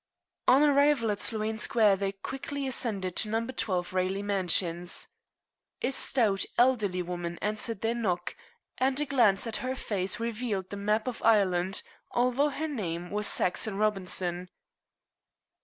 On 0.47 0.63
arrival 0.63 1.11
at 1.11 1.19
Sloane 1.19 1.59
Square 1.59 1.97
they 1.97 2.11
quickly 2.13 2.65
ascended 2.65 3.15
to 3.17 3.29
No. 3.29 3.45
12 3.45 3.93
Raleigh 3.93 4.23
Mansions. 4.23 5.09
A 5.83 5.91
stout, 5.91 6.43
elderly 6.57 7.03
woman 7.03 7.37
answered 7.39 7.81
their 7.81 7.93
knock, 7.93 8.35
and 8.79 8.99
a 8.99 9.05
glance 9.05 9.45
at 9.45 9.57
her 9.57 9.75
face 9.75 10.19
revealed 10.19 10.71
the 10.71 10.75
map 10.75 11.07
of 11.07 11.21
Ireland, 11.21 11.83
although 12.09 12.49
her 12.49 12.67
name 12.67 13.11
was 13.11 13.27
Saxon 13.27 13.77
Robinson. 13.77 14.49